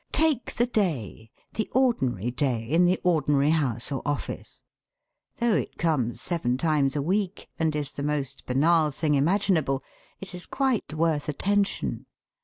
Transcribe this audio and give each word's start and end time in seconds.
Take 0.11 0.53
the 0.55 0.65
day, 0.65 1.29
the 1.53 1.69
ordinary 1.73 2.31
day 2.31 2.63
in 2.67 2.85
the 2.85 2.99
ordinary 3.03 3.51
house 3.51 3.91
or 3.91 4.01
office. 4.03 4.63
Though 5.37 5.53
it 5.53 5.77
comes 5.77 6.19
seven 6.19 6.57
times 6.57 6.95
a 6.95 7.03
week, 7.03 7.49
and 7.59 7.75
is 7.75 7.91
the 7.91 8.01
most 8.01 8.47
banal 8.47 8.89
thing 8.89 9.13
imaginable, 9.13 9.83
it 10.19 10.33
is 10.33 10.47
quite 10.47 10.95
worth 10.95 11.29
attention. 11.29 12.07